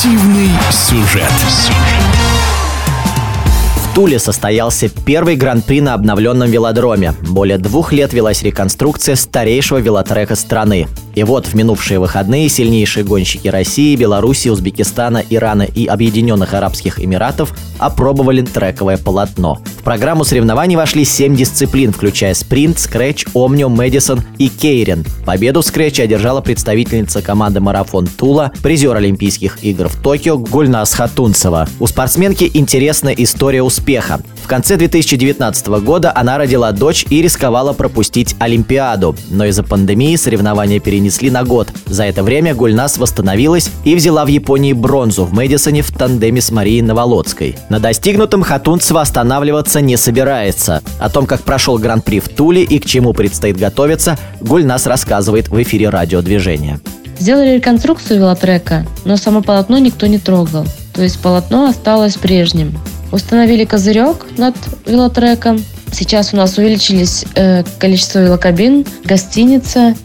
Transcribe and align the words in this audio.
Спортивный 0.00 0.48
сюжет. 0.70 1.30
В 3.76 3.94
Туле 3.94 4.18
состоялся 4.18 4.88
первый 4.88 5.36
гран-при 5.36 5.82
на 5.82 5.92
обновленном 5.92 6.48
велодроме. 6.48 7.12
Более 7.28 7.58
двух 7.58 7.92
лет 7.92 8.14
велась 8.14 8.42
реконструкция 8.42 9.14
старейшего 9.14 9.76
велотрека 9.76 10.36
страны. 10.36 10.88
И 11.14 11.22
вот 11.22 11.48
в 11.48 11.54
минувшие 11.54 11.98
выходные 11.98 12.48
сильнейшие 12.48 13.04
гонщики 13.04 13.48
России, 13.48 13.94
Беларуси, 13.94 14.48
Узбекистана, 14.48 15.22
Ирана 15.28 15.64
и 15.64 15.84
Объединенных 15.84 16.54
Арабских 16.54 16.98
Эмиратов 16.98 17.52
опробовали 17.78 18.40
трековое 18.40 18.96
полотно. 18.96 19.58
В 19.80 19.82
программу 19.82 20.24
соревнований 20.24 20.76
вошли 20.76 21.06
7 21.06 21.34
дисциплин, 21.34 21.90
включая 21.90 22.34
спринт, 22.34 22.78
скретч, 22.78 23.24
омниум, 23.32 23.80
Мэдисон 23.80 24.20
и 24.36 24.50
Кейрен. 24.50 25.06
Победу 25.24 25.62
в 25.62 25.64
скретче 25.64 26.02
одержала 26.02 26.42
представительница 26.42 27.22
команды 27.22 27.60
«Марафон 27.60 28.06
Тула», 28.06 28.52
призер 28.62 28.94
Олимпийских 28.94 29.64
игр 29.64 29.88
в 29.88 29.96
Токио 29.96 30.36
Гульнас 30.36 30.92
Хатунцева. 30.92 31.66
У 31.80 31.86
спортсменки 31.86 32.50
интересная 32.52 33.14
история 33.14 33.62
успеха. 33.62 34.20
Конце 34.50 34.76
2019 34.76 35.68
года 35.80 36.10
она 36.12 36.36
родила 36.36 36.72
дочь 36.72 37.06
и 37.08 37.22
рисковала 37.22 37.72
пропустить 37.72 38.34
Олимпиаду. 38.40 39.14
Но 39.30 39.44
из-за 39.44 39.62
пандемии 39.62 40.16
соревнования 40.16 40.80
перенесли 40.80 41.30
на 41.30 41.44
год. 41.44 41.68
За 41.86 42.02
это 42.02 42.24
время 42.24 42.52
Гульнас 42.52 42.98
восстановилась 42.98 43.70
и 43.84 43.94
взяла 43.94 44.24
в 44.24 44.26
Японии 44.26 44.72
бронзу 44.72 45.24
в 45.24 45.32
Мэдисоне 45.32 45.82
в 45.82 45.92
тандеме 45.92 46.40
с 46.40 46.50
Марией 46.50 46.82
Новолодской. 46.82 47.56
На 47.68 47.78
достигнутом 47.78 48.42
Хатунцева 48.42 49.02
останавливаться 49.02 49.80
не 49.80 49.96
собирается. 49.96 50.82
О 50.98 51.08
том, 51.10 51.26
как 51.26 51.42
прошел 51.42 51.78
гран-при 51.78 52.18
в 52.18 52.28
Туле 52.28 52.64
и 52.64 52.80
к 52.80 52.86
чему 52.86 53.12
предстоит 53.12 53.56
готовиться, 53.56 54.18
Гульнас 54.40 54.84
рассказывает 54.84 55.48
в 55.48 55.62
эфире 55.62 55.90
радиодвижения. 55.90 56.80
Сделали 57.20 57.54
реконструкцию 57.54 58.18
велотрека, 58.18 58.84
но 59.04 59.16
само 59.16 59.42
полотно 59.42 59.78
никто 59.78 60.08
не 60.08 60.18
трогал. 60.18 60.66
То 60.92 61.04
есть 61.04 61.20
полотно 61.20 61.68
осталось 61.68 62.16
прежним. 62.16 62.76
Установили 63.12 63.64
козырек 63.64 64.26
над 64.36 64.56
велотреком. 64.86 65.62
Сейчас 65.92 66.32
у 66.32 66.36
нас 66.36 66.56
увеличились 66.58 67.24
э, 67.34 67.64
количество 67.78 68.20
велокабин, 68.20 68.86
гостиница, 69.04 69.96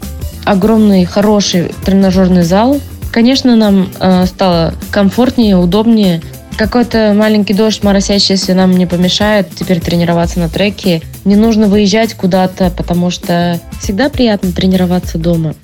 огромный, 0.44 1.04
хороший 1.04 1.72
тренажерный 1.84 2.42
зал. 2.42 2.80
Конечно, 3.12 3.54
нам 3.56 3.88
э, 4.00 4.26
стало 4.26 4.74
комфортнее, 4.90 5.56
удобнее. 5.56 6.20
Какой-то 6.56 7.12
маленький 7.14 7.54
дождь 7.54 7.82
моросящийся 7.82 8.54
нам 8.54 8.72
не 8.76 8.86
помешает 8.86 9.50
теперь 9.54 9.80
тренироваться 9.80 10.40
на 10.40 10.48
треке. 10.48 11.02
Не 11.24 11.36
нужно 11.36 11.68
выезжать 11.68 12.14
куда-то, 12.14 12.70
потому 12.70 13.10
что 13.10 13.60
всегда 13.80 14.08
приятно 14.08 14.52
тренироваться 14.52 15.18
дома. 15.18 15.54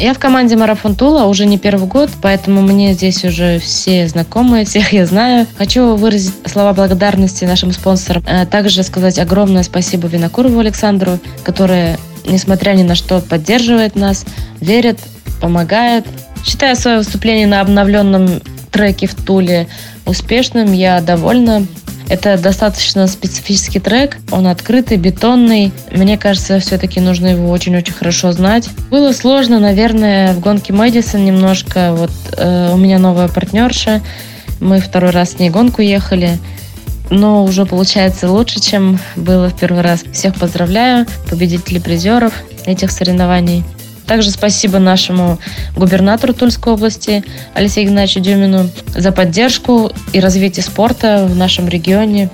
Я 0.00 0.14
в 0.14 0.18
команде 0.18 0.56
Марафон 0.56 0.94
Тула 0.94 1.26
уже 1.26 1.44
не 1.44 1.58
первый 1.58 1.86
год, 1.86 2.08
поэтому 2.22 2.62
мне 2.62 2.94
здесь 2.94 3.22
уже 3.22 3.58
все 3.58 4.08
знакомые, 4.08 4.64
всех 4.64 4.94
я 4.94 5.04
знаю. 5.04 5.46
Хочу 5.58 5.94
выразить 5.94 6.32
слова 6.46 6.72
благодарности 6.72 7.44
нашим 7.44 7.70
спонсорам. 7.70 8.24
А 8.26 8.46
также 8.46 8.82
сказать 8.82 9.18
огромное 9.18 9.62
спасибо 9.62 10.08
Винокурову 10.08 10.58
Александру, 10.58 11.18
который 11.44 11.98
несмотря 12.24 12.72
ни 12.72 12.82
на 12.82 12.94
что, 12.94 13.20
поддерживает 13.20 13.94
нас, 13.94 14.24
верит, 14.60 14.98
помогает. 15.38 16.06
Считаю 16.46 16.76
свое 16.76 16.96
выступление 16.96 17.46
на 17.46 17.60
обновленном 17.60 18.40
треке 18.70 19.06
в 19.06 19.14
Туле 19.14 19.68
успешным, 20.06 20.72
я 20.72 21.02
довольна. 21.02 21.66
Это 22.10 22.36
достаточно 22.36 23.06
специфический 23.06 23.78
трек, 23.78 24.18
он 24.32 24.48
открытый, 24.48 24.96
бетонный. 24.96 25.72
Мне 25.92 26.18
кажется, 26.18 26.58
все-таки 26.58 26.98
нужно 26.98 27.28
его 27.28 27.48
очень-очень 27.50 27.94
хорошо 27.94 28.32
знать. 28.32 28.68
Было 28.90 29.12
сложно, 29.12 29.60
наверное, 29.60 30.34
в 30.34 30.40
гонке 30.40 30.72
Мэдисон 30.72 31.24
немножко. 31.24 31.92
Вот 31.92 32.10
э, 32.36 32.72
у 32.72 32.76
меня 32.76 32.98
новая 32.98 33.28
партнерша, 33.28 34.02
мы 34.58 34.80
второй 34.80 35.10
раз 35.10 35.30
с 35.30 35.38
ней 35.38 35.50
гонку 35.50 35.82
ехали 35.82 36.38
но 37.10 37.44
уже 37.44 37.66
получается 37.66 38.30
лучше, 38.30 38.60
чем 38.60 38.98
было 39.16 39.48
в 39.50 39.58
первый 39.58 39.82
раз. 39.82 40.04
Всех 40.12 40.36
поздравляю, 40.36 41.06
победителей 41.28 41.80
призеров 41.80 42.32
этих 42.66 42.92
соревнований. 42.92 43.64
Также 44.10 44.32
спасибо 44.32 44.80
нашему 44.80 45.38
губернатору 45.76 46.34
Тульской 46.34 46.72
области 46.72 47.22
Алексею 47.54 47.86
Игнатьевичу 47.86 48.18
Дюмину 48.18 48.68
за 48.88 49.12
поддержку 49.12 49.92
и 50.12 50.18
развитие 50.18 50.64
спорта 50.64 51.28
в 51.30 51.36
нашем 51.36 51.68
регионе. 51.68 52.28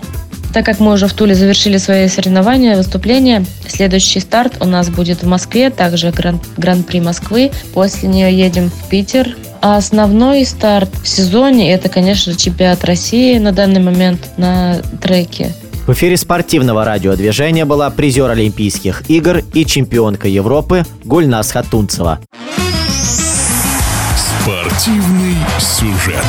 Так 0.55 0.65
как 0.65 0.81
мы 0.81 0.95
уже 0.95 1.07
в 1.07 1.13
Туле 1.13 1.35
завершили 1.35 1.77
свои 1.77 2.09
соревнования, 2.09 2.79
выступления, 2.79 3.45
следующий 3.69 4.21
старт 4.21 4.55
у 4.61 4.65
нас 4.65 4.89
будет 4.89 5.23
в 5.23 5.27
Москве, 5.27 5.69
также 5.69 6.13
гран- 6.13 6.41
Гран-при 6.57 6.99
Москвы. 6.99 7.51
После 7.75 8.09
нее 8.09 8.35
едем 8.35 8.71
в 8.71 8.89
Питер, 8.89 9.37
а 9.61 9.77
основной 9.77 10.47
старт 10.47 10.89
в 11.03 11.07
сезоне 11.07 11.75
это, 11.75 11.91
конечно 11.91 12.35
чемпионат 12.35 12.87
России 12.87 13.37
на 13.37 13.53
данный 13.53 13.81
момент 13.81 14.31
на 14.39 14.81
треке. 15.03 15.53
В 15.87 15.93
эфире 15.93 16.17
спортивного 16.17 16.85
радиодвижения 16.85 17.65
была 17.65 17.91
призер 17.91 18.29
Олимпийских 18.31 19.09
игр 19.09 19.43
и 19.55 19.65
чемпионка 19.65 20.27
Европы 20.27 20.85
Гульнас 21.05 21.53
Хатунцева. 21.53 22.19
Спортивный 24.17 25.37
сюжет. 25.61 26.25